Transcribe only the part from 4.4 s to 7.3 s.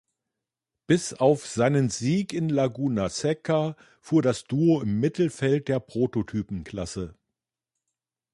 Duo im Mittelfeld der Prototypen-Klasse.